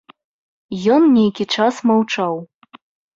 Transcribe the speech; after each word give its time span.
Ён 0.95 1.01
нейкі 1.17 1.45
час 1.57 1.75
маўчаў. 1.91 2.33